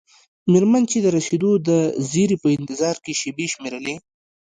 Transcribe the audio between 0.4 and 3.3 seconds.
میرمن چې د رسیدو د زیري په انتظار کې